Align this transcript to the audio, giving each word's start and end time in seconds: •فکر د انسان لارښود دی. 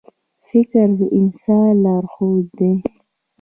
•فکر 0.47 0.87
د 0.99 0.99
انسان 1.19 1.69
لارښود 1.83 2.45
دی. 2.57 2.71